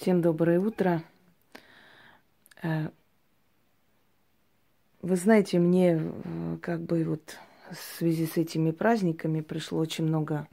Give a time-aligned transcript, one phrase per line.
[0.00, 1.02] Всем доброе утро.
[2.62, 2.90] Э,
[5.02, 7.36] вы знаете, мне э, как бы вот
[7.72, 10.46] в связи с этими праздниками пришло очень много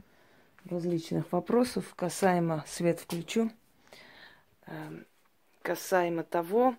[0.64, 3.52] различных вопросов касаемо, свет включу,
[4.66, 4.72] э,
[5.62, 6.74] касаемо того,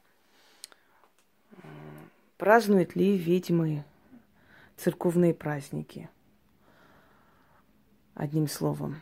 [2.37, 3.85] празднуют ли ведьмы
[4.75, 6.09] церковные праздники.
[8.13, 9.01] Одним словом.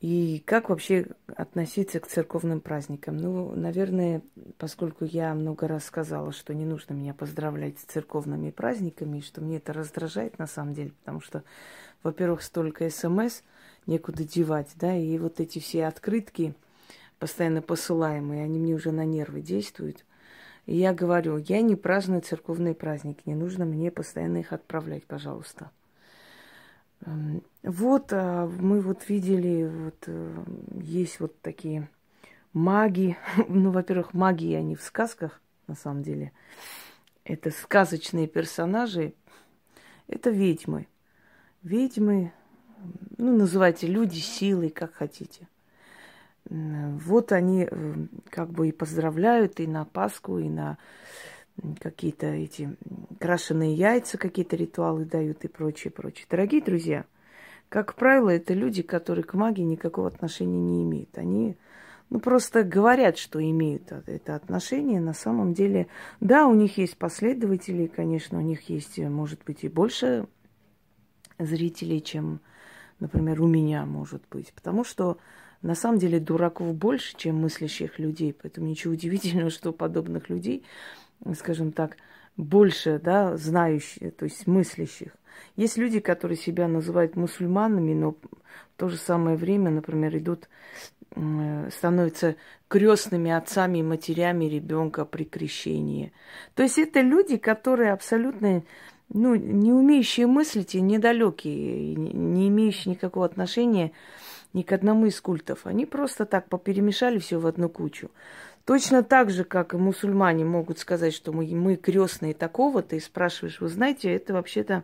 [0.00, 3.16] И как вообще относиться к церковным праздникам?
[3.16, 4.22] Ну, наверное,
[4.58, 9.56] поскольку я много раз сказала, что не нужно меня поздравлять с церковными праздниками, что мне
[9.56, 11.44] это раздражает на самом деле, потому что,
[12.02, 13.40] во-первых, столько смс,
[13.86, 16.54] некуда девать, да, и вот эти все открытки,
[17.18, 20.04] постоянно посылаемые, они мне уже на нервы действуют.
[20.66, 25.70] И я говорю, я не праздную церковные праздники, не нужно мне постоянно их отправлять, пожалуйста.
[27.04, 30.44] Эм, вот а, мы вот видели, вот э,
[30.80, 31.88] есть вот такие
[32.52, 33.16] маги.
[33.48, 36.32] Ну, во-первых, маги они в сказках, на самом деле.
[37.24, 39.14] Это сказочные персонажи.
[40.06, 40.86] Это ведьмы.
[41.62, 42.32] Ведьмы,
[43.18, 45.48] ну, называйте люди силой, как хотите.
[46.48, 47.94] Вот они э,
[48.30, 50.78] как бы и поздравляют и на Пасху, и на
[51.80, 52.76] какие-то эти
[53.18, 56.26] крашеные яйца, какие-то ритуалы дают и прочее, прочее.
[56.28, 57.04] Дорогие друзья,
[57.68, 61.16] как правило, это люди, которые к магии никакого отношения не имеют.
[61.18, 61.56] Они
[62.10, 65.00] ну, просто говорят, что имеют это отношение.
[65.00, 65.88] На самом деле,
[66.20, 70.26] да, у них есть последователи, конечно, у них есть, может быть, и больше
[71.38, 72.40] зрителей, чем,
[73.00, 74.52] например, у меня, может быть.
[74.52, 75.18] Потому что
[75.62, 78.32] на самом деле дураков больше, чем мыслящих людей.
[78.40, 80.64] Поэтому ничего удивительного, что подобных людей
[81.34, 81.96] скажем так,
[82.36, 85.12] больше, да, знающих, то есть мыслящих.
[85.56, 88.16] Есть люди, которые себя называют мусульманами, но в
[88.76, 90.48] то же самое время, например, идут,
[91.70, 92.36] становятся
[92.68, 96.12] крестными отцами и матерями ребенка при крещении.
[96.54, 98.62] То есть это люди, которые абсолютно
[99.08, 103.92] ну, не умеющие мыслить и недалекие, не имеющие никакого отношения
[104.52, 105.60] ни к одному из культов.
[105.64, 108.10] Они просто так поперемешали все в одну кучу.
[108.66, 113.60] Точно так же, как и мусульмане могут сказать, что мы, мы крестные такого-то, и спрашиваешь,
[113.60, 114.82] вы знаете, это вообще-то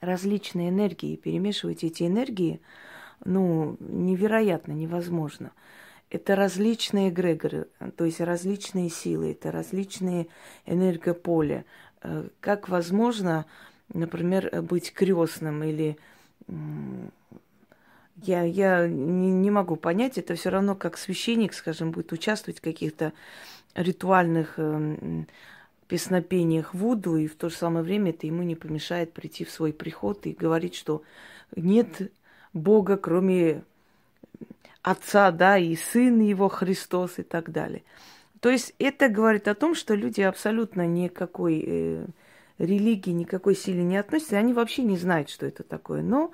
[0.00, 1.16] различные энергии.
[1.16, 2.62] Перемешивать эти энергии,
[3.26, 5.52] ну, невероятно, невозможно.
[6.08, 10.28] Это различные эгрегоры, то есть различные силы, это различные
[10.64, 11.66] энергополя.
[12.02, 13.44] Э, как возможно,
[13.92, 15.98] например, быть крестным или
[18.22, 22.62] я, я не, не могу понять, это все равно как священник, скажем, будет участвовать в
[22.62, 23.12] каких-то
[23.74, 25.24] ритуальных э,
[25.88, 29.72] песнопениях Вуду, и в то же самое время это ему не помешает прийти в свой
[29.72, 31.02] приход и говорить, что
[31.56, 32.10] нет
[32.52, 33.62] Бога, кроме
[34.82, 37.82] Отца, да, и Сын Его Христос и так далее.
[38.40, 42.06] То есть это говорит о том, что люди абсолютно никакой э,
[42.58, 46.02] религии, никакой силе не относятся, и они вообще не знают, что это такое.
[46.02, 46.32] Но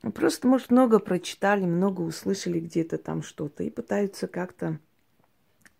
[0.00, 4.78] Просто, может, много прочитали, много услышали где-то там что-то и пытаются как-то,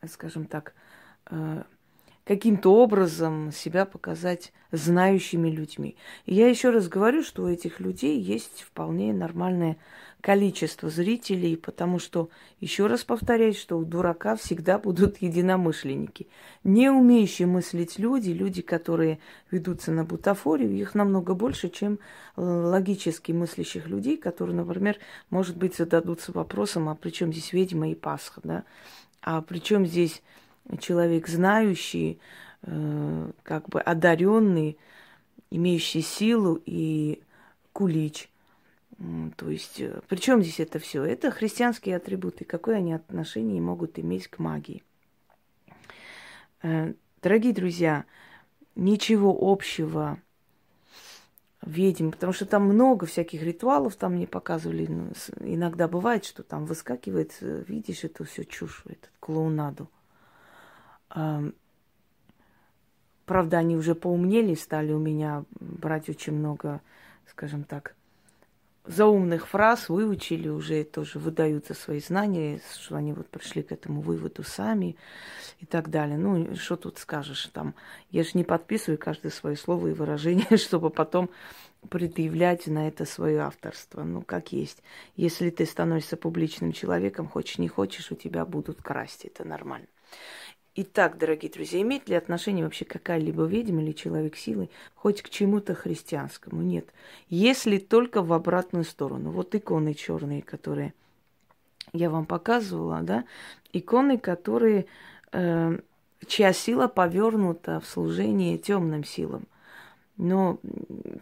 [0.06, 0.74] скажем так,
[1.30, 1.62] э,
[2.28, 5.96] каким-то образом себя показать знающими людьми.
[6.26, 9.78] И я еще раз говорю, что у этих людей есть вполне нормальное
[10.20, 12.28] количество зрителей, потому что,
[12.60, 16.26] еще раз повторяю, что у дурака всегда будут единомышленники.
[16.64, 21.94] Не умеющие мыслить люди, люди, которые ведутся на бутафорию, их намного больше, чем
[22.36, 24.98] э, логически мыслящих людей, которые, например,
[25.30, 28.64] может быть, зададутся вопросом, а при чем здесь ведьма и Пасха, да?
[29.22, 30.22] А при чем здесь
[30.80, 32.20] человек знающий,
[32.62, 34.78] э, как бы одаренный,
[35.50, 37.22] имеющий силу и
[37.72, 38.28] кулич.
[39.36, 41.04] То есть, э, при чем здесь это все?
[41.04, 42.44] Это христианские атрибуты.
[42.44, 44.82] Какое они отношение могут иметь к магии?
[46.62, 46.92] Э,
[47.22, 48.04] дорогие друзья,
[48.74, 50.18] ничего общего
[51.62, 56.66] ведьм, потому что там много всяких ритуалов, там мне показывали, ну, иногда бывает, что там
[56.66, 59.88] выскакивает, видишь эту всю чушь, этот клоунаду.
[61.08, 61.52] Правда,
[63.58, 66.80] они уже поумнели, стали у меня брать очень много,
[67.26, 67.94] скажем так,
[68.88, 74.00] заумных фраз, выучили уже, тоже выдают за свои знания, что они вот пришли к этому
[74.00, 74.96] выводу сами
[75.60, 76.16] и так далее.
[76.16, 77.74] Ну, что тут скажешь там?
[78.10, 81.30] Я же не подписываю каждое свое слово и выражение, чтобы потом
[81.90, 84.02] предъявлять на это свое авторство.
[84.02, 84.82] Ну, как есть.
[85.16, 89.26] Если ты становишься публичным человеком, хочешь не хочешь, у тебя будут красть.
[89.26, 89.86] Это нормально.
[90.80, 95.74] Итак, дорогие друзья, имеет ли отношение вообще какая-либо ведьма или человек силы хоть к чему-то
[95.74, 96.62] христианскому?
[96.62, 96.86] Нет.
[97.28, 99.32] Если только в обратную сторону.
[99.32, 100.94] Вот иконы черные, которые
[101.92, 103.24] я вам показывала, да,
[103.72, 104.86] иконы, которые,
[105.32, 105.80] э,
[106.28, 109.48] чья сила повернута в служение темным силам.
[110.16, 110.60] Но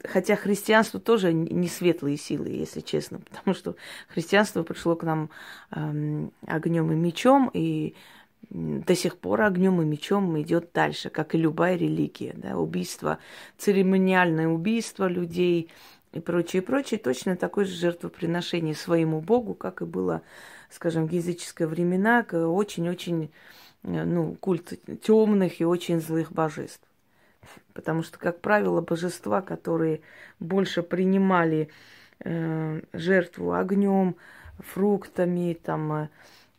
[0.04, 3.74] хотя христианство тоже не светлые силы, если честно, потому что
[4.08, 5.30] христианство пришло к нам
[5.70, 7.94] э, огнем и мечом, и
[8.50, 12.34] до сих пор огнем и мечом идет дальше, как и любая религия.
[12.36, 12.56] Да?
[12.58, 13.18] Убийство,
[13.58, 15.70] церемониальное убийство людей
[16.12, 20.22] и прочее, прочее, точно такое же жертвоприношение своему Богу, как и было,
[20.70, 23.30] скажем, в языческие времена, очень-очень,
[23.82, 24.72] э, ну, культ
[25.02, 26.88] темных и очень злых божеств.
[27.74, 30.00] Потому что, как правило, божества, которые
[30.40, 31.68] больше принимали
[32.20, 34.16] э, жертву огнем,
[34.58, 36.08] фруктами, там, э,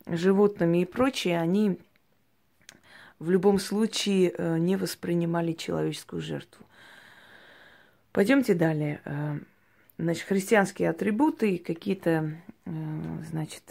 [0.09, 1.80] животными и прочее, они
[3.19, 6.65] в любом случае э, не воспринимали человеческую жертву.
[8.12, 9.01] Пойдемте далее.
[9.06, 9.39] Э,
[9.98, 12.71] значит, христианские атрибуты, какие-то, э,
[13.30, 13.63] значит,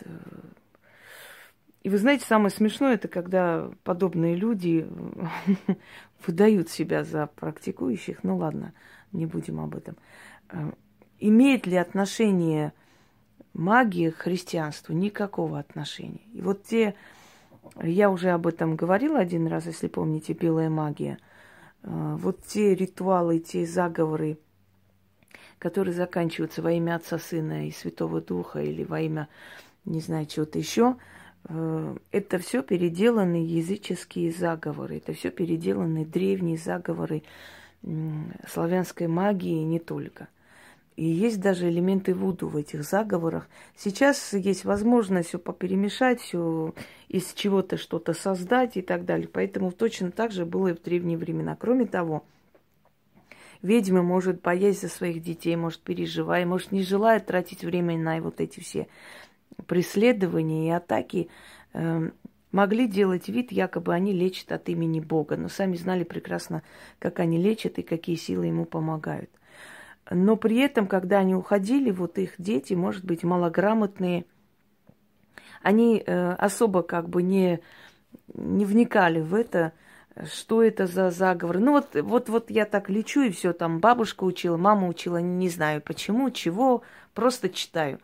[1.82, 4.88] и вы знаете, самое смешное, это когда подобные люди
[6.26, 8.24] выдают себя за практикующих.
[8.24, 8.72] Ну ладно,
[9.12, 9.96] не будем об этом.
[11.20, 12.72] Имеет ли отношение
[13.56, 14.94] магия к христианству?
[14.94, 16.20] Никакого отношения.
[16.32, 16.94] И вот те,
[17.82, 21.18] я уже об этом говорила один раз, если помните, белая магия.
[21.82, 24.38] Э, вот те ритуалы, те заговоры,
[25.58, 29.28] которые заканчиваются во имя Отца, Сына и Святого Духа или во имя,
[29.84, 30.96] не знаю, чего-то еще–
[31.48, 37.22] Э, это все переделанные языческие заговоры, это все переделанные древние заговоры
[38.48, 40.28] славянской магии и не только.
[40.96, 43.48] И есть даже элементы вуду в этих заговорах.
[43.76, 46.74] Сейчас есть возможность все поперемешать, все
[47.08, 49.28] из чего-то что-то создать и так далее.
[49.28, 51.54] Поэтому точно так же было и в древние времена.
[51.54, 52.24] Кроме того,
[53.60, 58.40] ведьма может боясь за своих детей, может переживая, может не желая тратить время на вот
[58.40, 58.88] эти все
[59.66, 61.28] преследования и атаки
[61.74, 62.10] э,
[62.52, 66.62] могли делать вид, якобы они лечат от имени Бога, но сами знали прекрасно,
[66.98, 69.30] как они лечат и какие силы ему помогают.
[70.10, 74.24] Но при этом, когда они уходили, вот их дети, может быть, малограмотные,
[75.62, 77.60] они э, особо как бы не,
[78.34, 79.72] не вникали в это,
[80.32, 81.58] что это за заговор.
[81.58, 85.48] Ну вот, вот, вот я так лечу, и все, там бабушка учила, мама учила, не
[85.48, 86.82] знаю почему, чего,
[87.12, 88.00] просто читаю.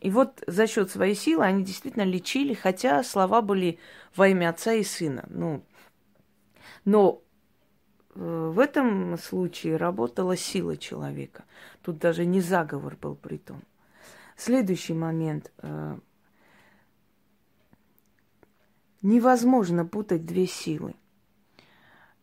[0.00, 3.78] И вот за счет своей силы они действительно лечили, хотя слова были
[4.16, 5.24] во имя Отца и Сына.
[5.28, 5.62] Ну,
[6.84, 7.21] но
[8.14, 11.44] в этом случае работала сила человека.
[11.82, 13.62] Тут даже не заговор был при том.
[14.36, 15.50] Следующий момент.
[15.58, 15.96] Э,
[19.00, 20.94] невозможно путать две силы.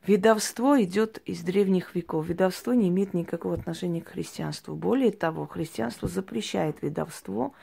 [0.06, 2.28] Ведовство идет из древних веков.
[2.28, 4.76] Ведовство не имеет никакого отношения к христианству.
[4.76, 7.54] Более того, христианство запрещает ведовство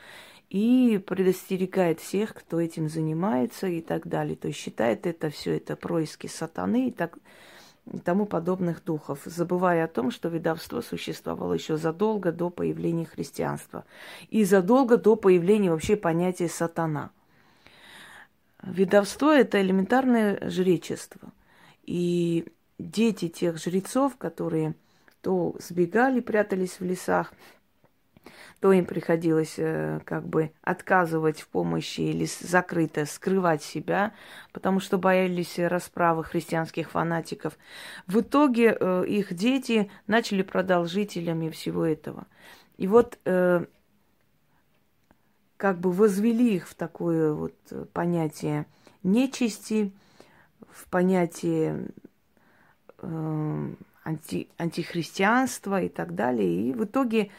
[0.49, 4.35] и предостерегает всех, кто этим занимается и так далее.
[4.35, 7.17] То есть считает это все это происки сатаны и так
[7.93, 13.85] и тому подобных духов, забывая о том, что ведовство существовало еще задолго до появления христианства
[14.29, 17.11] и задолго до появления вообще понятия сатана.
[18.61, 21.31] Ведовство– это элементарное жречество.
[21.83, 22.45] И
[22.79, 24.75] дети тех жрецов, которые
[25.21, 27.33] то сбегали, прятались в лесах,
[28.59, 34.13] то им приходилось э, как бы отказывать в помощи или закрыто скрывать себя,
[34.51, 37.57] потому что боялись расправы христианских фанатиков.
[38.07, 42.25] В итоге э, их дети начали продолжителями всего этого.
[42.77, 43.65] И вот э,
[45.57, 47.55] как бы возвели их в такое вот
[47.93, 48.65] понятие
[49.03, 49.91] нечисти,
[50.69, 51.87] в понятии
[52.99, 53.73] э,
[54.03, 56.69] анти, антихристианства и так далее.
[56.69, 57.31] И в итоге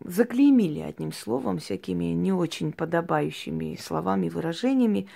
[0.00, 5.08] заклеймили одним словом, всякими не очень подобающими словами, выражениями,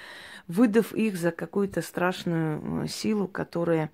[0.46, 3.90] выдав их за какую-то страшную э, силу, которая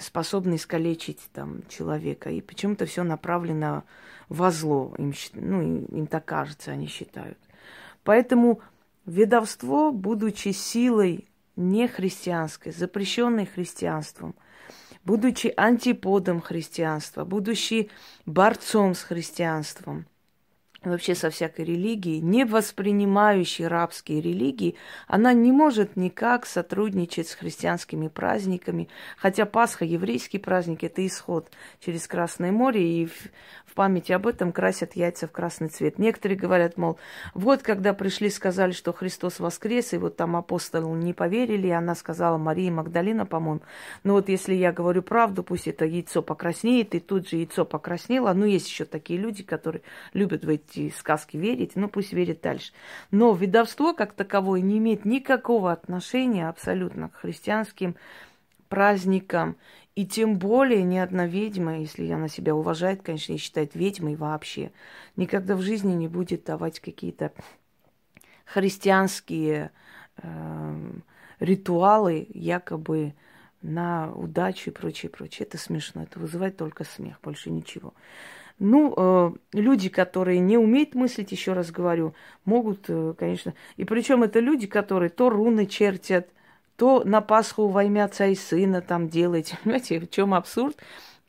[0.00, 2.30] способна искалечить там человека.
[2.30, 3.82] И почему-то все направлено
[4.28, 4.94] во зло.
[4.98, 7.38] Им, ну, им так кажется, они считают.
[8.04, 8.60] Поэтому
[9.06, 14.34] ведовство, будучи силой не христианской, запрещенной христианством,
[15.04, 17.90] будучи антиподом христианства, будучи
[18.26, 20.06] борцом с христианством–
[20.84, 28.08] вообще со всякой религии, не воспринимающей рабские религии, она не может никак сотрудничать с христианскими
[28.08, 28.88] праздниками.
[29.16, 33.30] Хотя Пасха, еврейский праздник, это исход через Красное море, и в,
[33.80, 35.98] память об этом красят яйца в красный цвет.
[35.98, 36.98] Некоторые говорят, мол,
[37.32, 41.94] вот когда пришли, сказали, что Христос воскрес, и вот там апостолы не поверили, и она
[41.94, 43.62] сказала, Мария Магдалина, по-моему,
[44.04, 48.30] ну вот если я говорю правду, пусть это яйцо покраснеет, и тут же яйцо покраснело.
[48.34, 49.80] Ну, есть еще такие люди, которые
[50.12, 52.72] любят быть эти сказки верить, ну пусть верит дальше.
[53.10, 57.96] Но ведовство как таковое не имеет никакого отношения абсолютно к христианским
[58.68, 59.56] праздникам.
[59.96, 64.70] И тем более ни одна ведьма, если она себя уважает, конечно, и считает ведьмой вообще,
[65.16, 67.32] никогда в жизни не будет давать какие-то
[68.46, 69.72] христианские
[70.16, 70.92] э,
[71.40, 73.14] ритуалы, якобы
[73.62, 75.46] на удачу и прочее, прочее.
[75.46, 77.92] Это смешно, это вызывает только смех, больше ничего.
[78.60, 82.14] Ну, э, люди, которые не умеют мыслить, еще раз говорю,
[82.44, 83.54] могут, э, конечно.
[83.78, 86.28] И причем это люди, которые то руны чертят,
[86.76, 89.58] то на Пасху во имя Отца и Сына там делаете.
[89.64, 90.76] Понимаете, в чем абсурд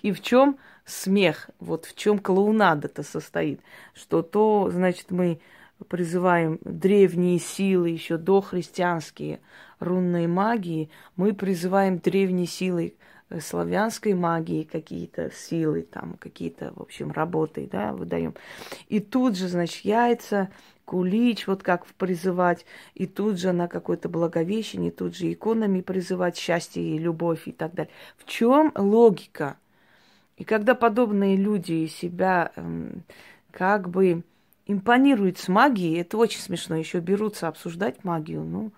[0.01, 3.61] и в чем смех, вот в чем клоунада-то состоит.
[3.93, 5.39] Что то, значит, мы
[5.87, 9.39] призываем древние силы, еще дохристианские
[9.79, 12.95] рунной магии, мы призываем древние силы
[13.39, 18.35] славянской магии, какие-то силы, там, какие-то, в общем, работы, да, выдаем.
[18.89, 20.49] И тут же, значит, яйца,
[20.85, 26.83] кулич, вот как призывать, и тут же на какое-то благовещение, тут же иконами призывать счастье
[26.83, 27.93] и любовь и так далее.
[28.17, 29.57] В чем логика?
[30.37, 33.03] И когда подобные люди себя эм,
[33.51, 34.23] как бы
[34.65, 36.75] импонируют с магией, это очень смешно.
[36.75, 38.43] Еще берутся обсуждать магию.
[38.43, 38.71] Ну,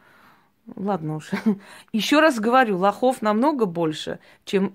[0.76, 1.32] ладно уж.
[1.94, 4.74] Еще раз говорю, лохов намного больше, чем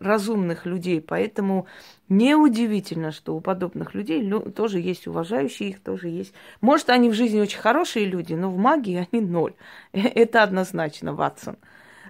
[0.00, 1.00] разумных людей.
[1.00, 1.66] Поэтому
[2.08, 6.34] неудивительно, что у подобных людей тоже есть уважающие их, тоже есть.
[6.60, 9.54] Может, они в жизни очень хорошие люди, но в магии они ноль.
[9.92, 11.56] Это однозначно, Ватсон.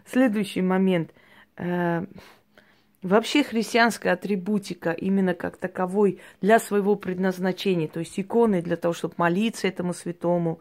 [0.06, 1.12] Следующий момент.
[1.56, 2.06] Э,
[3.02, 9.14] вообще христианская атрибутика именно как таковой для своего предназначения, то есть иконы для того, чтобы
[9.18, 10.60] молиться этому святому,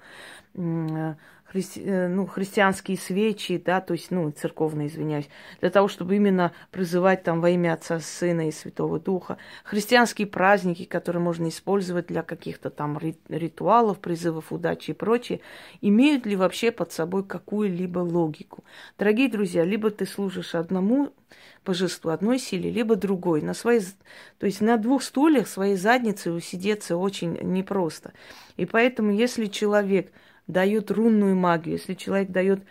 [1.58, 5.28] христи, э, ну, христианские свечи, да, то есть, ну, церковные, извиняюсь,
[5.60, 9.38] для того, чтобы именно призывать там во имя Отца, Сына и Святого Духа.
[9.64, 13.00] Христианские праздники, которые можно использовать для каких-то там
[13.30, 15.40] ритуалов, призывов удачи и прочее,
[15.82, 18.64] имеют ли вообще под собой какую-либо логику?
[19.00, 21.12] Дорогие друзья, либо ты служишь одному
[21.66, 23.42] божеству, одной силе, либо другой.
[23.42, 23.82] На своей,
[24.38, 28.14] то есть на двух стульях своей задницей усидеться очень непросто.
[28.58, 30.12] И поэтому, если человек
[30.48, 32.64] дают рунную магию, если человек дает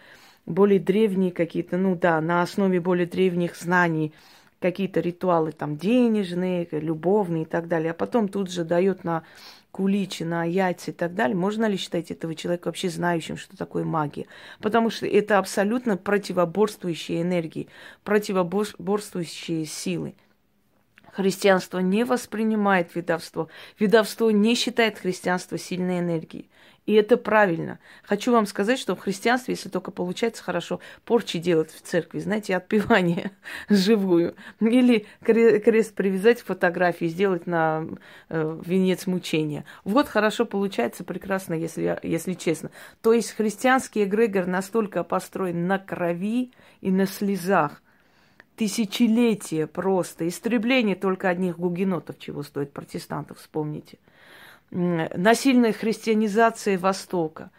[0.47, 4.13] более древние какие-то, ну да, на основе более древних знаний,
[4.61, 9.23] какие-то ритуалы там денежные, любовные и так далее, а потом тут же дает на
[9.71, 13.85] куличи, на яйца и так далее, можно ли считать этого человека вообще знающим, что такое
[13.85, 14.27] магия?
[14.61, 17.69] Потому что это абсолютно противоборствующие энергии,
[18.03, 20.15] противоборствующие силы.
[21.17, 23.49] Христианство не воспринимает ведовство.
[23.79, 26.51] Ведовство не считает христианство сильной энергией.
[26.85, 27.79] И это правильно.
[28.03, 32.55] Хочу вам сказать, что в христианстве, если только получается хорошо, порчи делать в церкви, знаете,
[32.55, 33.31] отпевание
[33.71, 34.37] живую.
[34.61, 37.87] Или крест привязать к фотографии, сделать на
[38.29, 39.65] э, венец мучения.
[39.85, 42.71] Вот хорошо получается, прекрасно, если, если честно.
[43.01, 47.81] То есть христианский эгрегор настолько построен на крови и на слезах,
[48.57, 53.99] тысячелетия просто, истребление только одних гугенотов, чего стоит протестантов, вспомните–
[54.71, 57.51] насильная христианизация Востока,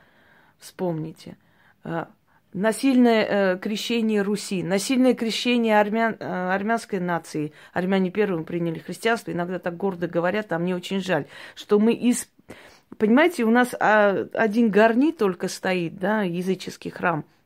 [0.60, 1.38] вспомните,
[1.84, 2.06] э,
[2.54, 7.54] насильное э, крещение Руси, насильное крещение армян, э, армянской нации.
[7.74, 11.26] Армяне первым приняли христианство, иногда так гордо говорят, а мне очень жаль,
[11.56, 12.28] что мы из...
[12.98, 17.26] Понимаете, у нас а, один горни только стоит, да, языческий храм–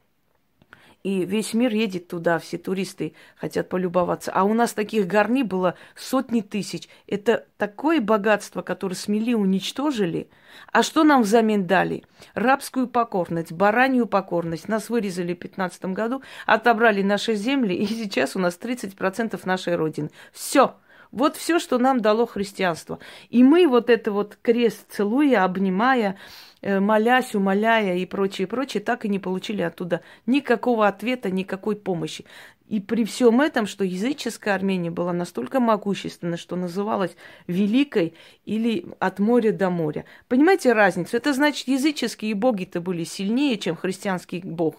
[1.04, 4.32] и весь мир едет туда, все туристы хотят полюбоваться.
[4.34, 6.88] А у нас таких горни было сотни тысяч.
[7.08, 10.30] Это такое богатство, которое смели уничтожили.
[10.72, 12.04] А что нам взамен дали?
[12.34, 14.68] Рабскую покорность, баранью покорность.
[14.68, 20.10] Нас вырезали в 15 году, отобрали наши земли, и сейчас у нас 30% нашей Родины.
[20.32, 20.76] Все.
[21.12, 23.00] Вот все, что нам дало христианство.
[23.30, 26.18] И мы вот это вот крест целуя, обнимая,
[26.64, 32.26] Э, молясь, умоляя и прочее, прочее, так и не получили оттуда никакого ответа, никакой помощи.
[32.68, 37.16] И при всем этом, что языческая Армения была настолько могущественна, что называлась
[37.48, 38.14] Великой
[38.46, 40.06] или от моря до моря.
[40.28, 41.18] Понимаете разницу?
[41.18, 44.76] Это значит, языческие боги-то были сильнее, чем христианский бог.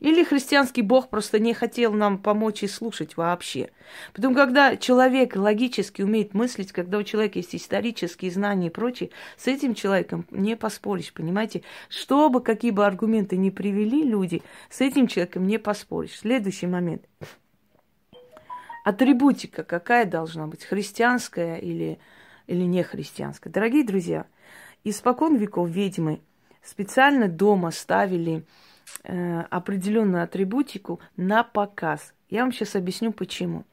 [0.00, 3.70] Или христианский бог просто не хотел нам помочь и слушать вообще.
[4.12, 9.46] Потом, когда человек логически умеет мыслить, когда у человека есть исторические знания и прочее, с
[9.46, 11.62] этим человеком не поспоришь, понимаете?
[11.88, 16.18] Что бы, какие бы аргументы не привели люди, с этим человеком не поспоришь.
[16.18, 17.02] Следующий момент–
[18.84, 21.98] атрибутика какая должна быть, христианская или,
[22.46, 23.50] или не христианская.
[23.50, 24.26] Дорогие друзья,
[24.84, 26.20] испокон веков ведьмы
[26.62, 28.44] специально дома ставили
[29.04, 32.14] э, определенную атрибутику на показ.
[32.30, 33.64] Я вам сейчас объясню почему.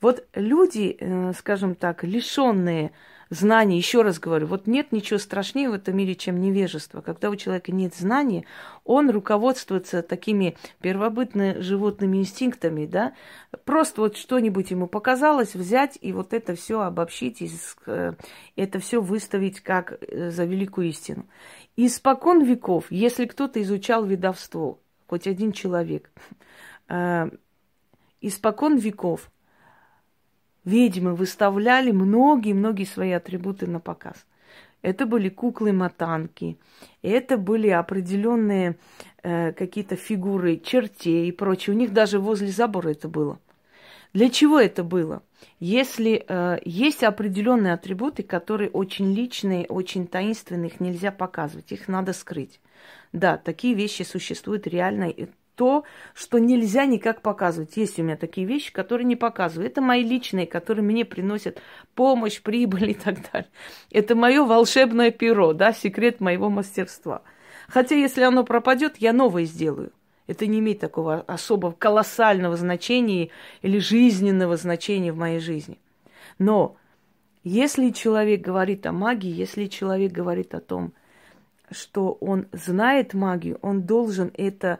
[0.00, 2.92] Вот люди, э, скажем так, лишенные
[3.30, 7.00] знания, еще раз говорю, вот нет ничего страшнее в этом мире, чем невежество.
[7.00, 8.46] Когда у человека нет знаний,
[8.84, 13.14] он руководствуется такими первобытными животными инстинктами, да,
[13.64, 17.50] просто вот что-нибудь ему показалось, взять и вот это все обобщить, и
[17.86, 18.14] э,
[18.56, 21.26] это все выставить как за великую истину.
[21.80, 26.10] Испокон веков, если кто-то изучал ведовство, хоть один человек,
[26.88, 27.30] э,
[28.20, 29.30] испокон веков
[30.64, 34.26] ведьмы выставляли многие-многие свои атрибуты на показ.
[34.82, 36.58] Это были куклы-мотанки,
[37.02, 38.76] это были определенные
[39.22, 41.76] э, какие-то фигуры чертей и прочее.
[41.76, 43.38] У них даже возле забора это было.
[44.12, 45.22] Для чего это было?
[45.60, 52.12] Если э, есть определенные атрибуты, которые очень личные, очень таинственные, их нельзя показывать, их надо
[52.12, 52.60] скрыть.
[53.12, 55.12] Да, такие вещи существуют реально,
[55.58, 55.82] то,
[56.14, 57.76] что нельзя никак показывать.
[57.76, 59.66] Есть у меня такие вещи, которые не показываю.
[59.66, 61.60] Это мои личные, которые мне приносят
[61.96, 63.50] помощь, прибыль и так далее.
[63.90, 67.22] Это мое волшебное перо, да, секрет моего мастерства.
[67.66, 69.92] Хотя, если оно пропадет, я новое сделаю.
[70.28, 73.30] Это не имеет такого особого колоссального значения
[73.62, 75.78] или жизненного значения в моей жизни.
[76.38, 76.76] Но
[77.42, 80.92] если человек говорит о магии, если человек говорит о том,
[81.70, 84.78] что он знает магию, он должен это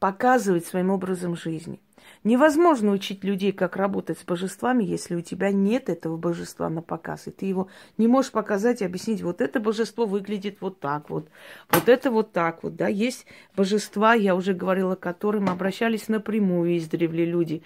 [0.00, 1.80] показывать своим образом жизни.
[2.24, 7.26] Невозможно учить людей, как работать с божествами, если у тебя нет этого божества на показ.
[7.26, 11.28] И ты его не можешь показать и объяснить, вот это божество выглядит вот так вот,
[11.70, 12.76] вот это вот так вот.
[12.76, 12.88] Да?
[12.88, 17.62] Есть божества, я уже говорила, которым обращались напрямую издревле люди.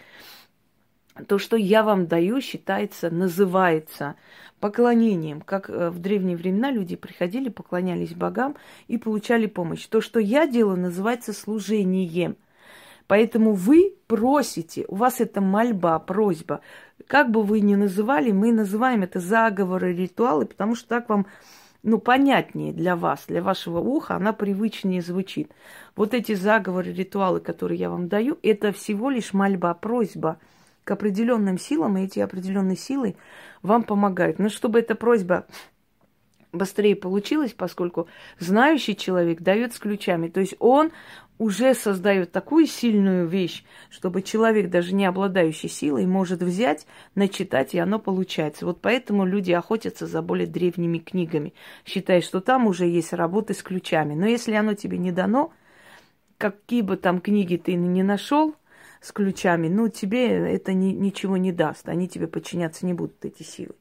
[1.29, 4.15] То, что я вам даю, считается, называется
[4.61, 5.43] поклонением.
[5.43, 8.57] Как э, в древние времена люди приходили, поклонялись богам
[8.89, 9.87] и получали помощь.
[9.87, 12.37] То, что я делаю, называется служением.
[13.07, 16.61] Поэтому вы просите, у вас это мольба, просьба.
[17.07, 21.27] Как бы вы ни называли, мы называем это заговоры, ритуалы, потому что так вам
[21.83, 25.51] ну, понятнее для вас, для вашего уха, она привычнее звучит.
[25.97, 30.39] Вот эти заговоры, ритуалы, которые я вам даю, это всего лишь мольба, просьба–
[30.85, 33.17] к определенным силам, и эти определенные силы
[33.63, 34.39] вам помогают.
[34.39, 35.47] Но чтобы эта просьба
[36.53, 40.29] быстрее получилась, поскольку знающий человек дает с ключами.
[40.29, 40.91] То есть он
[41.43, 47.79] уже создает такую сильную вещь, чтобы человек, даже не обладающий силой, может взять, начитать, и
[47.79, 48.65] оно получается.
[48.65, 51.53] Вот поэтому люди охотятся за более древними книгами,
[51.85, 54.15] считая, что там уже есть работы с ключами.
[54.15, 55.53] Но если оно тебе не дано,
[56.39, 58.55] какие бы там книги ты ни нашел,
[59.01, 61.89] с ключами, ну, тебе это ни, ничего не даст.
[61.89, 63.75] Они тебе подчиняться не будут, эти силы.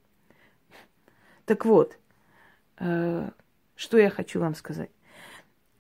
[1.46, 1.96] Так вот,
[2.80, 3.30] э,
[3.76, 4.90] что я хочу вам сказать.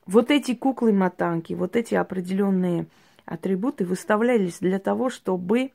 [0.05, 2.87] Вот эти куклы-мотанки, вот эти определенные
[3.25, 5.71] атрибуты выставлялись для того, чтобы,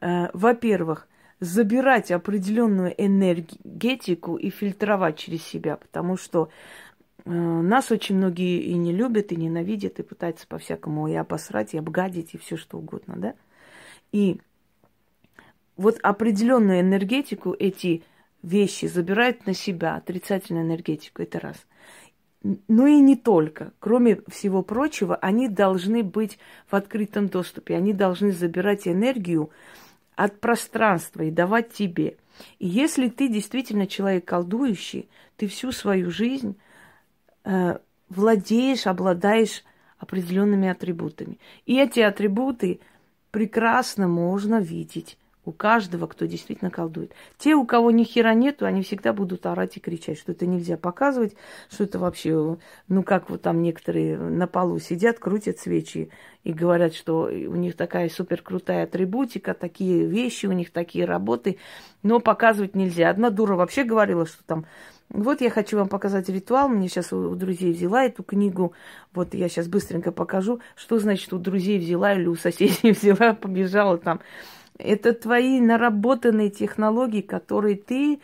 [0.00, 1.08] э, во-первых,
[1.40, 6.48] забирать определенную энергетику и фильтровать через себя, потому что
[7.24, 11.78] Э, нас очень многие и не любят, и ненавидят, и пытаются по-всякому и обосрать, и
[11.78, 13.34] обгадить, и все что угодно, да?
[14.12, 14.40] И
[15.76, 18.02] вот определенную энергетику эти
[18.42, 21.56] вещи забирают на себя, отрицательную энергетику, это раз.
[22.44, 23.72] Ну и не только.
[23.78, 27.74] Кроме всего прочего, они должны быть в открытом доступе.
[27.74, 29.50] Они должны забирать энергию
[30.14, 32.18] от пространства и давать тебе.
[32.58, 36.56] И если ты действительно человек колдующий, ты всю свою жизнь
[37.44, 37.78] э,
[38.10, 39.64] владеешь, обладаешь
[39.98, 41.38] определенными атрибутами.
[41.64, 42.80] И эти атрибуты
[43.30, 47.12] прекрасно можно видеть у каждого, кто действительно колдует.
[47.38, 50.76] Те, у кого ни хера нету, они всегда будут орать и кричать, что это нельзя
[50.76, 51.34] показывать,
[51.70, 52.56] что это вообще,
[52.88, 56.10] ну как вот там некоторые на полу сидят, крутят свечи
[56.44, 61.58] и говорят, что у них такая супер крутая атрибутика, такие вещи, у них такие работы,
[62.02, 63.10] но показывать нельзя.
[63.10, 64.66] Одна дура вообще говорила, что там
[65.10, 66.68] вот я хочу вам показать ритуал.
[66.68, 68.72] Мне сейчас у друзей взяла эту книгу.
[69.12, 73.98] Вот я сейчас быстренько покажу, что значит у друзей взяла или у соседей взяла, побежала
[73.98, 74.20] там.
[74.78, 78.20] Это твои наработанные технологии, которые ты,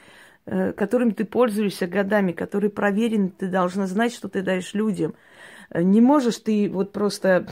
[0.46, 5.14] э, которыми ты пользуешься годами, которые проверены, ты должна знать, что ты даешь людям.
[5.72, 7.46] Не можешь ты вот просто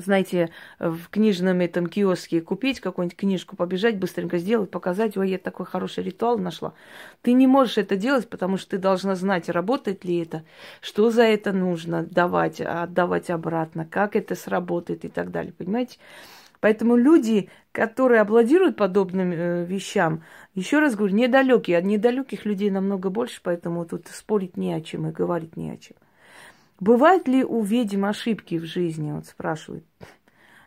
[0.00, 5.66] знаете, в книжном этом киоске купить какую-нибудь книжку, побежать, быстренько сделать, показать, ой, я такой
[5.66, 6.74] хороший ритуал нашла.
[7.22, 10.44] Ты не можешь это делать, потому что ты должна знать, работает ли это,
[10.80, 15.98] что за это нужно давать, отдавать обратно, как это сработает и так далее, понимаете?
[16.60, 20.22] Поэтому люди, которые аплодируют подобным э, вещам,
[20.54, 21.78] еще раз говорю, недалекие.
[21.78, 25.76] От недалеких людей намного больше, поэтому тут спорить не о чем и говорить не о
[25.76, 25.96] чем.
[26.80, 29.84] Бывают ли у ведьм ошибки в жизни, вот спрашивают.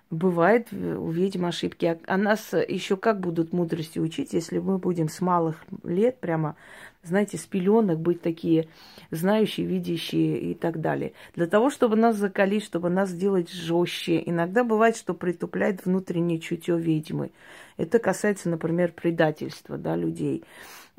[0.10, 1.86] Бывает у ведьм ошибки.
[1.86, 6.56] А, а нас еще как будут мудрости учить, если мы будем с малых лет прямо,
[7.04, 8.68] знаете, с пеленок быть такие
[9.12, 11.14] знающие, видящие и так далее.
[11.36, 14.22] Для того, чтобы нас закалить, чтобы нас сделать жестче.
[14.26, 17.32] Иногда бывает, что притупляет внутреннее чутье ведьмы.
[17.78, 20.44] Это касается, например, предательства да, людей.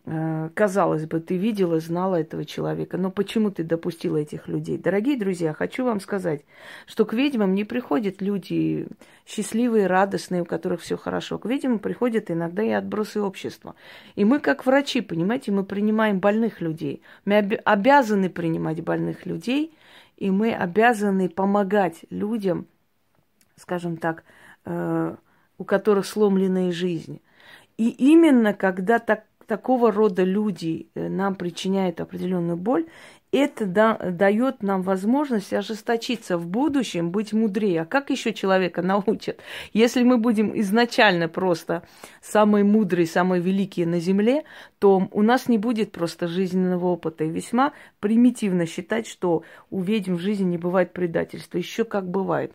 [0.06, 4.78] Э, казалось бы, ты видела, знала этого человека, но почему ты допустила этих людей?
[4.78, 6.44] Дорогие друзья, хочу вам сказать,
[6.86, 8.86] что к ведьмам не приходят люди
[9.26, 11.38] счастливые, радостные, у которых все хорошо.
[11.38, 13.74] К ведьмам приходят иногда и отбросы общества.
[14.14, 17.02] И мы, как врачи, понимаете, мы принимаем больных людей.
[17.26, 19.74] Мы обязаны принимать больных людей,
[20.16, 22.66] и мы обязаны помогать людям,
[23.56, 24.24] скажем так,
[24.64, 25.14] э,
[25.58, 27.20] у которых сломленная жизнь.
[27.76, 32.84] И именно когда так такого рода люди э, нам причиняют определенную боль,
[33.32, 37.82] это да, дает нам возможность ожесточиться в будущем, быть мудрее.
[37.82, 39.40] А как еще человека научат?
[39.72, 41.82] Если мы будем изначально просто
[42.20, 44.44] самые мудрые, самые великие на земле,
[44.78, 47.24] то у нас не будет просто жизненного опыта.
[47.24, 51.58] И весьма примитивно считать, что у ведьм в жизни не бывает предательства.
[51.58, 52.52] Еще как бывает.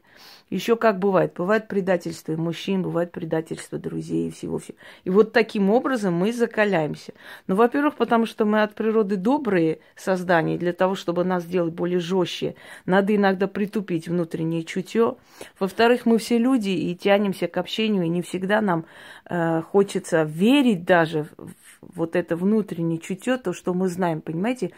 [0.50, 1.34] Еще как бывает.
[1.36, 4.78] Бывает предательство и мужчин, бывает предательство друзей и всего-всего.
[5.04, 7.14] И вот таким образом мы закаляемся.
[7.48, 10.58] Ну, во-первых, потому что мы от природы добрые создания.
[10.66, 12.56] Для того, чтобы нас сделать более жестче,
[12.88, 15.16] надо иногда притупить внутреннее чутье.
[15.60, 18.86] Во-вторых, мы все люди и тянемся к общению, и не всегда нам
[19.30, 24.72] э, хочется верить даже в вот это внутреннее чутье, то, что мы знаем, понимаете?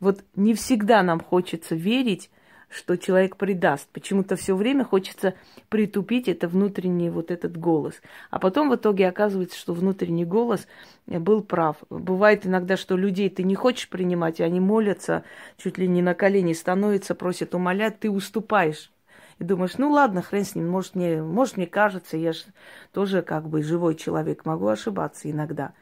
[0.00, 2.30] Вот не всегда нам хочется верить
[2.74, 3.88] что человек предаст.
[3.92, 5.34] Почему-то все время хочется
[5.68, 7.94] притупить это внутренний вот этот голос.
[8.30, 10.66] А потом в итоге оказывается, что внутренний голос
[11.06, 11.76] был прав.
[11.88, 15.22] Бывает иногда, что людей ты не хочешь принимать, и они молятся,
[15.56, 18.90] чуть ли не на колени становятся, просят умолять, ты уступаешь.
[19.38, 22.44] И думаешь, ну ладно, хрен с ним, может мне, может мне кажется, я же
[22.92, 25.72] тоже как бы живой человек, могу ошибаться иногда.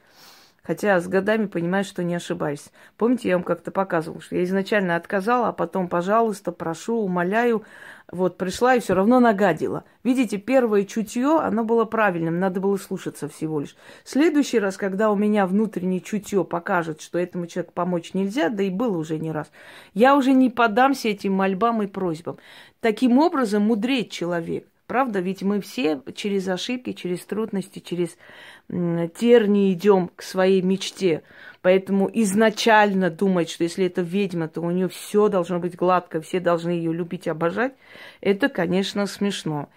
[0.64, 2.70] Хотя с годами понимаю, что не ошибаюсь.
[2.96, 7.64] Помните, я вам как-то показывала, что я изначально отказала, а потом, пожалуйста, прошу, умоляю.
[8.12, 9.82] Вот, пришла и все равно нагадила.
[10.04, 13.74] Видите, первое чутье, оно было правильным, надо было слушаться всего лишь.
[14.04, 18.70] Следующий раз, когда у меня внутреннее чутье покажет, что этому человеку помочь нельзя, да и
[18.70, 19.50] было уже не раз,
[19.94, 22.38] я уже не подамся этим мольбам и просьбам.
[22.80, 24.66] Таким образом мудреет человек.
[24.92, 25.20] Правда?
[25.20, 28.18] Ведь мы все через ошибки, через трудности, через
[28.68, 31.22] терни идем к своей мечте.
[31.62, 36.40] Поэтому изначально думать, что если это ведьма, то у нее все должно быть гладко, все
[36.40, 37.72] должны ее любить, обожать,
[38.20, 39.70] это, конечно, смешно.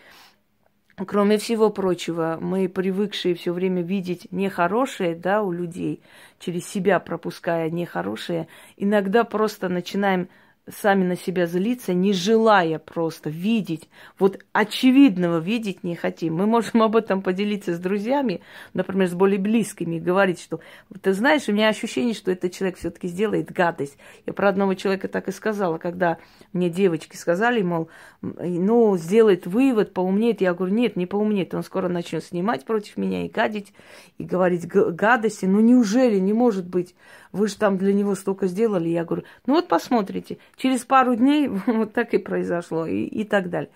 [0.98, 6.02] Кроме всего прочего, мы привыкшие все время видеть нехорошее, да, у людей,
[6.40, 10.28] через себя пропуская нехорошее, иногда просто начинаем
[10.68, 16.36] сами на себя злиться, не желая просто видеть, вот очевидного видеть не хотим.
[16.36, 18.42] Мы можем об этом поделиться с друзьями,
[18.74, 20.60] например, с более близкими, говорить, что
[21.02, 23.98] ты знаешь, у меня ощущение, что этот человек все-таки сделает гадость.
[24.26, 26.18] Я про одного человека так и сказала, когда
[26.52, 27.90] мне девочки сказали, мол,
[28.22, 30.42] ну, сделает вывод, поумнеет.
[30.42, 33.74] Я говорю, нет, не поумнеет, он скоро начнет снимать против меня и гадить,
[34.18, 35.46] и говорить гадости.
[35.46, 36.96] Ну, неужели, не может быть,
[37.36, 38.90] вы же там для него столько сделали.
[38.90, 43.50] Я говорю, ну вот посмотрите, через пару дней вот так и произошло и, и так
[43.50, 43.70] далее.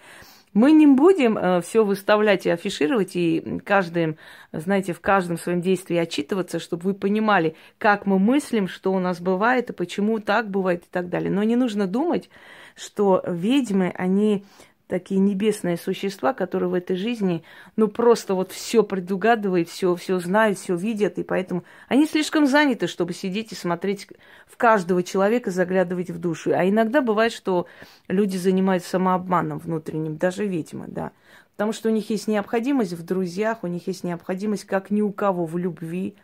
[0.54, 4.18] Мы не будем э, все выставлять и афишировать, и каждым,
[4.52, 9.22] знаете, в каждом своем действии отчитываться, чтобы вы понимали, как мы мыслим, что у нас
[9.22, 11.30] бывает, и почему так бывает и так далее.
[11.30, 12.32] Но не нужно думать,
[12.76, 14.44] что ведьмы, они
[14.90, 17.44] такие небесные существа, которые в этой жизни,
[17.76, 22.88] ну, просто вот все предугадывают, все, все знают, все видят, и поэтому они слишком заняты,
[22.88, 24.08] чтобы сидеть и смотреть
[24.48, 26.52] в каждого человека, заглядывать в душу.
[26.54, 27.68] А иногда бывает, что
[28.08, 31.12] люди занимаются самообманом внутренним, даже ведьмы, да.
[31.52, 35.12] Потому что у них есть необходимость в друзьях, у них есть необходимость, как ни у
[35.12, 36.16] кого, в любви.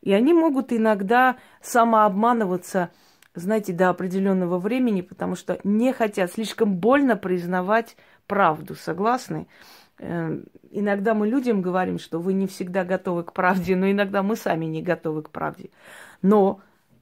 [0.00, 2.90] И они могут иногда самообманываться–
[3.34, 8.74] знаете, до определенного времени, потому что не хотят слишком больно признавать правду.
[8.74, 9.46] Согласны?
[9.98, 14.36] Э, иногда мы людям говорим, что вы не всегда готовы к правде, но иногда мы
[14.36, 15.70] сами не готовы к правде.
[16.22, 16.60] Но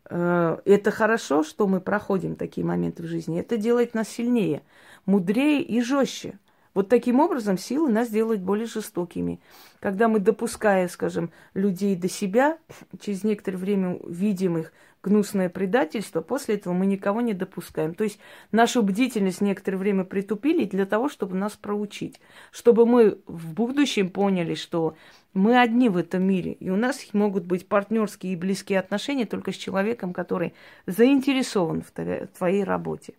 [0.08, 3.40] э, это хорошо, что мы проходим такие моменты в жизни.
[3.40, 4.62] Это делает нас сильнее,
[5.06, 6.38] мудрее и жестче.
[6.74, 9.40] Вот таким образом силы нас делают более жестокими.
[9.80, 12.56] Когда мы, допуская, скажем, людей до себя,
[12.98, 14.72] через некоторое время видим их
[15.03, 17.95] гнусное предательство, после этого мы никого не допускаем.
[17.95, 18.19] То есть
[18.53, 24.55] нашу бдительность некоторое время притупили для того, чтобы нас проучить, чтобы мы в будущем поняли,
[24.55, 24.97] что
[25.35, 29.53] мы одни в этом мире, и у нас могут быть партнерские и близкие отношения только
[29.53, 30.55] с человеком, который
[30.87, 31.91] заинтересован в
[32.37, 33.15] твоей работе.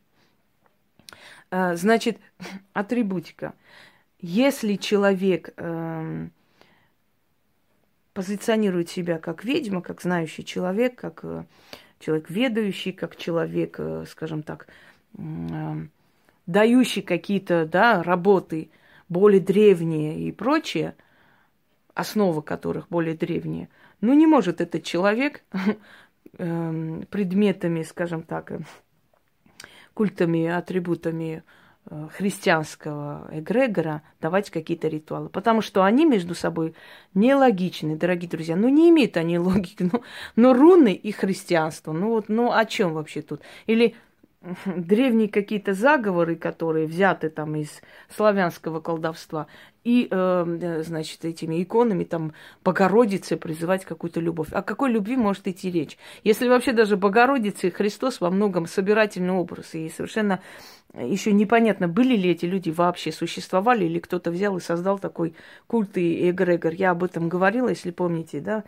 [1.52, 2.20] А, значит,
[2.74, 3.54] атрибутика.
[4.20, 6.28] если человек э,
[8.14, 11.46] позиционирует себя как ведьма, как знающий человек, как э,
[12.00, 14.68] человек ведающий, как человек, э, скажем так,
[15.18, 15.88] э,
[16.46, 18.70] дающий какие-то да, работы
[19.10, 20.96] более древние и прочее,
[21.94, 23.70] основы которых более древние,
[24.02, 25.44] ну не может этот человек
[26.38, 28.52] э, предметами, скажем так,
[29.94, 31.44] культами, атрибутами
[32.16, 35.30] христианского эгрегора давать какие-то ритуалы.
[35.30, 36.74] Потому что они между собой
[37.14, 38.56] нелогичны, дорогие друзья.
[38.56, 39.84] Ну, не имеют они логики.
[39.94, 40.02] Ну,
[40.36, 43.42] но руны и христианство, ну вот, ну о чем вообще тут?
[43.68, 43.96] Или
[44.66, 49.48] древние какие-то заговоры, которые взяты там из славянского колдовства,
[49.84, 54.48] и, э, э, значит, этими иконами там Богородицы призывать какую-то любовь.
[54.52, 55.98] О какой любви может идти речь?
[56.24, 60.42] Если вообще даже Богородица и Христос во многом собирательный образ, и совершенно
[60.94, 65.36] еще непонятно, были ли эти люди вообще существовали, или кто-то взял и создал такой
[65.68, 66.74] культ и эгрегор.
[66.74, 68.64] Я об этом говорила, если помните, да,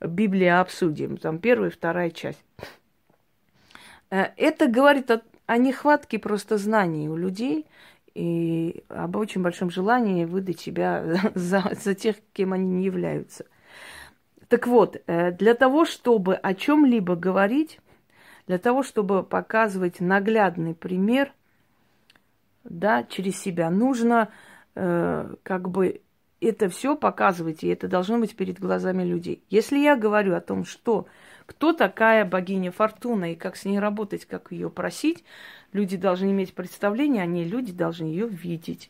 [0.00, 2.44] Библия обсудим, там первая вторая часть.
[4.10, 7.66] Э, это говорит о, о нехватке просто знаний у людей
[8.14, 13.46] и об очень большом желании выдать себя за, за тех, кем они не являются.
[14.48, 17.78] Так вот, э, для того, чтобы о чем-либо говорить,
[18.46, 21.32] для того, чтобы показывать наглядный пример,
[22.64, 24.28] да, через себя, нужно
[24.74, 26.00] э, как бы
[26.40, 29.44] это все показывать, и это должно быть перед глазами людей.
[29.50, 31.06] Если я говорю о том, что
[31.50, 35.24] кто такая богиня Фортуна и как с ней работать, как ее просить,
[35.72, 38.88] люди должны иметь представление о ней, люди должны ее видеть.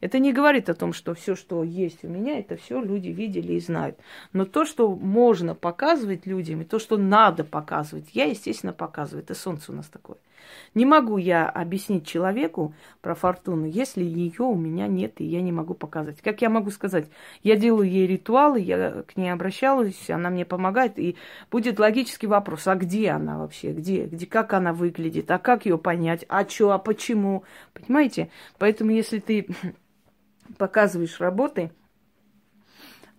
[0.00, 3.52] Это не говорит о том, что все, что есть у меня, это все люди видели
[3.52, 3.96] и знают.
[4.32, 9.22] Но то, что можно показывать людям, и то, что надо показывать, я, естественно, показываю.
[9.22, 10.16] Это солнце у нас такое.
[10.74, 15.52] Не могу я объяснить человеку про фортуну, если ее у меня нет, и я не
[15.52, 16.20] могу показать.
[16.22, 17.08] Как я могу сказать?
[17.42, 21.16] Я делаю ей ритуалы, я к ней обращалась, она мне помогает, и
[21.50, 25.78] будет логический вопрос, а где она вообще, где, где, как она выглядит, а как ее
[25.78, 28.30] понять, а что, а почему, понимаете?
[28.58, 29.48] Поэтому если ты
[30.58, 31.72] показываешь работы,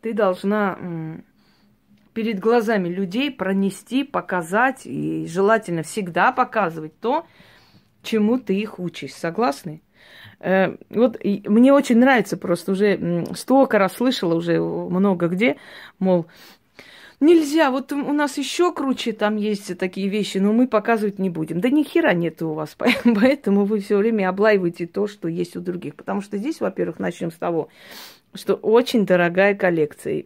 [0.02, 0.78] ты должна
[2.14, 7.26] перед глазами людей пронести, показать и желательно всегда показывать то,
[8.04, 9.14] чему ты их учишь.
[9.14, 9.82] Согласны?
[10.40, 15.58] Э, вот мне очень нравится просто уже столько раз слышала уже много где,
[16.00, 16.26] мол,
[17.20, 21.62] нельзя, вот у нас еще круче там есть такие вещи, но мы показывать не будем.
[21.62, 25.62] Да ни хера нет у вас, поэтому вы все время облаиваете то, что есть у
[25.62, 25.96] других.
[25.96, 27.70] Потому что здесь, во-первых, начнем с того,
[28.34, 30.26] что очень дорогая коллекция.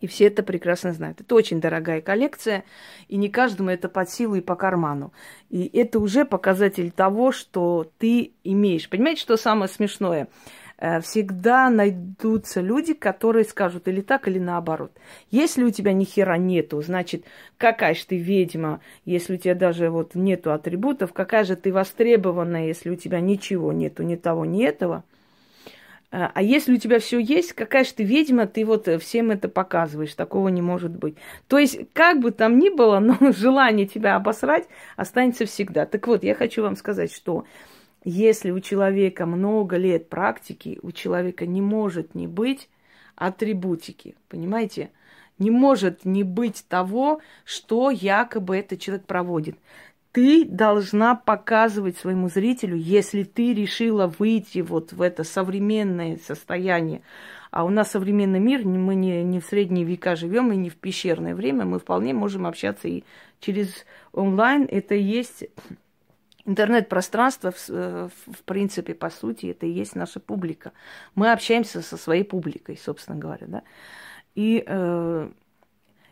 [0.00, 1.20] И все это прекрасно знают.
[1.20, 2.64] Это очень дорогая коллекция,
[3.08, 5.12] и не каждому это под силу и по карману.
[5.50, 8.88] И это уже показатель того, что ты имеешь.
[8.88, 10.28] Понимаете, что самое смешное?
[10.80, 14.92] Э, всегда найдутся люди, которые скажут или так, или наоборот.
[15.30, 17.24] Если у тебя ни хера нету, значит,
[17.56, 22.66] какая же ты ведьма, если у тебя даже вот нету атрибутов, какая же ты востребованная,
[22.66, 25.02] если у тебя ничего нету, ни того, ни этого–
[26.10, 29.30] а, а если у тебя все есть, какая же ты ведьма, ты вот э, всем
[29.30, 31.16] это показываешь, такого не может быть.
[31.48, 34.66] То есть, как бы там ни было, но желание тебя обосрать
[34.96, 35.84] останется всегда.
[35.84, 37.44] Так вот, я хочу вам сказать, что
[38.04, 42.70] если у человека много лет практики, у человека не может не быть
[43.14, 44.90] атрибутики, понимаете?
[45.38, 49.56] Не может не быть того, что якобы этот человек проводит
[50.12, 57.02] ты должна показывать своему зрителю, если ты решила выйти вот в это современное состояние.
[57.50, 60.76] А у нас современный мир, мы не, не в средние века живем и не в
[60.76, 63.04] пещерное время, мы вполне можем общаться и
[63.40, 64.66] через онлайн.
[64.70, 65.44] Это и есть
[66.44, 70.72] интернет-пространство, в, в принципе, по сути, это и есть наша публика.
[71.14, 73.62] Мы общаемся со своей публикой, собственно говоря, да.
[74.34, 75.30] И э,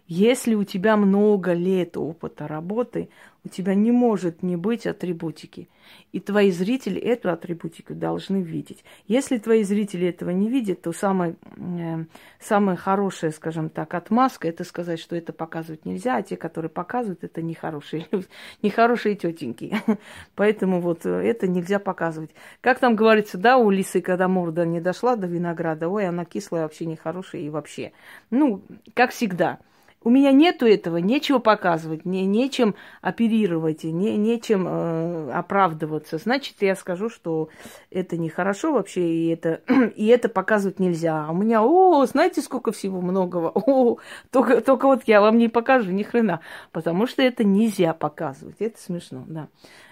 [0.08, 3.08] если у тебя много лет опыта работы,
[3.46, 5.68] у тебя не может не быть атрибутики.
[6.10, 8.84] И твои зрители эту атрибутику должны видеть.
[9.06, 12.04] Если твои зрители этого не видят, то самое, э,
[12.40, 17.22] самая хорошая, скажем так, отмазка это сказать, что это показывать нельзя, а те, которые показывают,
[17.22, 18.08] это нехорошие,
[18.62, 19.76] нехорошие тетеньки.
[20.34, 22.30] Поэтому вот э, это нельзя показывать.
[22.60, 26.62] Как там говорится, да, у лисы, когда морда не дошла до винограда, ой, она кислая,
[26.62, 27.92] вообще нехорошая и вообще.
[28.30, 28.62] Ну,
[28.94, 29.60] как всегда.
[30.06, 36.18] У меня нету этого, нечего показывать, не, нечем оперировать, не, нечем э, оправдываться.
[36.18, 37.48] Значит, я скажу, что
[37.90, 39.62] это нехорошо вообще, и это,
[39.96, 41.26] и это показывать нельзя.
[41.26, 43.50] А у меня, о, знаете, сколько всего многого?
[43.52, 43.96] О,
[44.30, 46.38] только, только вот я вам не покажу ни хрена,
[46.70, 48.60] потому что это нельзя показывать.
[48.60, 49.48] Это смешно, да.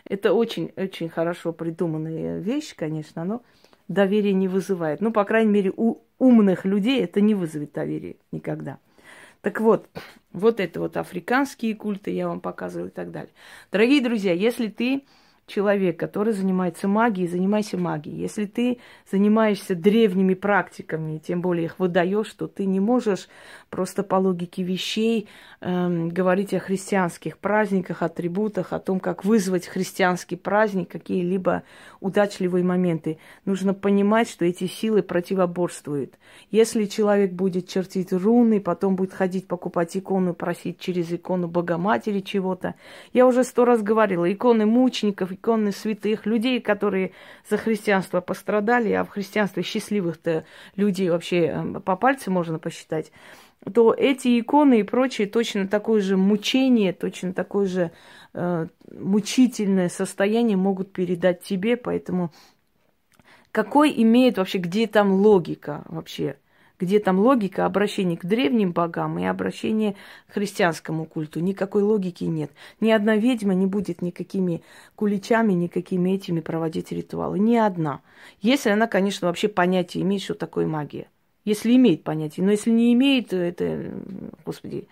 [0.08, 3.42] Это очень-очень хорошо придуманная вещь, конечно, но
[3.88, 5.00] доверия не вызывает.
[5.00, 8.78] Ну, по крайней мере, у умных людей это не вызовет доверия никогда.
[9.44, 9.90] Так вот,
[10.32, 13.30] вот это вот африканские культы я вам показываю и так далее.
[13.70, 15.04] Дорогие друзья, если ты
[15.46, 18.20] человек, который занимается магией, занимайся магией.
[18.20, 18.78] Если ты
[19.10, 23.28] занимаешься древними практиками, тем более их выдаешь, то ты не можешь
[23.68, 25.28] просто по логике вещей
[25.60, 31.62] эм, говорить о христианских праздниках, атрибутах, о том, как вызвать христианский праздник, какие-либо
[32.00, 33.18] удачливые моменты.
[33.44, 36.14] Нужно понимать, что эти силы противоборствуют.
[36.50, 42.74] Если человек будет чертить руны, потом будет ходить покупать икону, просить через икону Богоматери чего-то.
[43.12, 47.12] Я уже сто раз говорила, иконы мучеников, иконы святых, людей, которые
[47.48, 50.44] за христианство пострадали, а в христианстве счастливых-то
[50.76, 53.12] людей вообще эм, по пальцам можно посчитать,
[53.72, 57.90] то эти иконы и прочее точно такое же мучение, точно такое же
[58.34, 62.32] э, мучительное состояние могут передать тебе, поэтому
[63.52, 66.36] какой имеет вообще, где там логика вообще?
[66.84, 69.96] Где там логика обращения к древним богам и обращения
[70.28, 71.40] к христианскому культу.
[71.40, 72.50] Никакой логики нет.
[72.80, 74.62] Ни одна ведьма не будет никакими
[74.94, 77.38] куличами, никакими этими проводить ритуалы.
[77.38, 78.02] Ни одна.
[78.40, 81.08] Если она, конечно, вообще понятие имеет, что такое магия.
[81.44, 82.44] Если имеет понятие.
[82.44, 83.92] Но если не имеет, то это,
[84.44, 84.88] господи,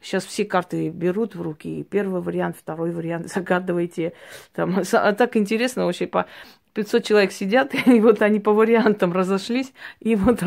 [0.00, 1.82] Сейчас все карты берут в руки.
[1.82, 4.12] Первый вариант, второй вариант, загадывайте.
[4.52, 6.26] Там, а так интересно вообще по
[6.76, 10.42] 500 человек сидят, и вот они по вариантам разошлись, и вот,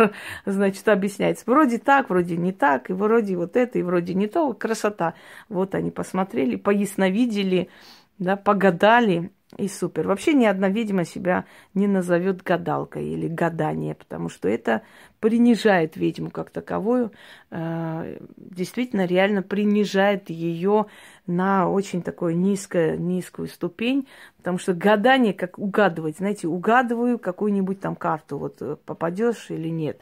[0.45, 1.43] значит, объясняется.
[1.47, 4.53] Вроде так, вроде не так, и вроде вот это, и вроде не то.
[4.53, 5.15] Красота.
[5.49, 7.69] Вот они посмотрели, поясновидели,
[8.19, 10.07] да, погадали, и супер.
[10.07, 14.83] Вообще ни одна ведьма себя не назовет гадалкой или гадание, потому что это
[15.19, 17.11] принижает ведьму как таковую,
[17.49, 20.85] э, действительно реально принижает ее
[21.25, 24.07] на очень такую низкую, низкую ступень,
[24.37, 30.01] потому что гадание, как угадывать, знаете, угадываю какую-нибудь там карту, вот э, попадешь или нет.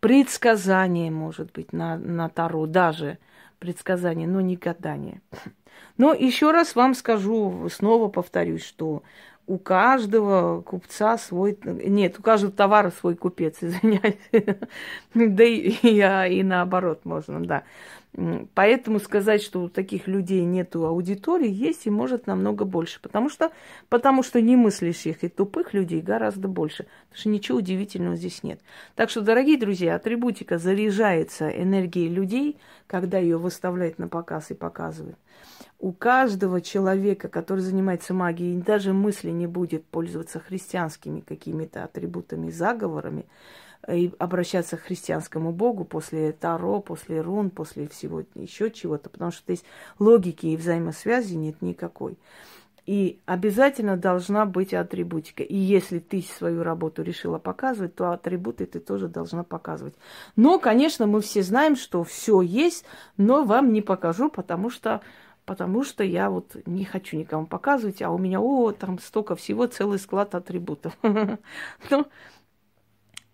[0.00, 3.18] Предсказание, может быть, на, на Таро, даже
[3.58, 5.20] предсказание, но не гадание.
[5.96, 9.02] Но еще раз вам скажу, снова повторюсь, что
[9.48, 11.58] у каждого купца свой...
[11.64, 14.18] Нет, у каждого товара свой купец, извиняюсь.
[15.14, 15.70] Да и,
[16.38, 17.64] и, наоборот можно, да.
[18.54, 23.00] Поэтому сказать, что у таких людей нету аудитории, есть и может намного больше.
[23.00, 23.50] Потому что,
[23.88, 26.86] потому что не мыслишь их и тупых людей гораздо больше.
[27.08, 28.60] Потому что ничего удивительного здесь нет.
[28.96, 35.16] Так что, дорогие друзья, атрибутика заряжается энергией людей, когда ее выставляют на показ и показывают.
[35.78, 43.26] У каждого человека, который занимается магией, даже мысли не будет пользоваться христианскими какими-то атрибутами, заговорами,
[43.86, 49.42] и обращаться к христианскому Богу после Таро, после рун, после всего еще чего-то, потому что
[49.44, 49.64] здесь
[50.00, 52.18] логики и взаимосвязи нет никакой.
[52.86, 55.42] И обязательно должна быть атрибутика.
[55.42, 59.94] И если ты свою работу решила показывать, то атрибуты ты тоже должна показывать.
[60.36, 62.86] Но, конечно, мы все знаем, что все есть,
[63.18, 65.02] но вам не покажу, потому что
[65.48, 69.66] потому что я вот не хочу никому показывать, а у меня, о, там столько всего,
[69.66, 70.96] целый склад атрибутов.
[71.90, 72.06] Ну,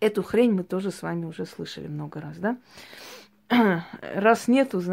[0.00, 2.58] Эту хрень мы тоже с вами уже слышали много раз, да?
[4.02, 4.92] Раз нету, значит,